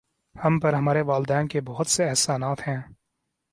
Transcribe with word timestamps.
ہم 0.35 0.59
پر 0.59 0.73
ہمارے 0.73 1.01
والدین 1.01 1.47
کے 1.47 1.61
بہت 1.61 1.87
سے 1.87 2.09
احسانات 2.09 2.67
ہیں 2.67 2.77